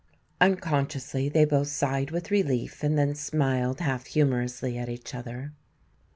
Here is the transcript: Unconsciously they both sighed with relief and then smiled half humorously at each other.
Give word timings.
Unconsciously 0.41 1.29
they 1.29 1.45
both 1.45 1.67
sighed 1.67 2.09
with 2.09 2.31
relief 2.31 2.81
and 2.81 2.97
then 2.97 3.13
smiled 3.13 3.81
half 3.81 4.07
humorously 4.07 4.75
at 4.75 4.89
each 4.89 5.13
other. 5.13 5.53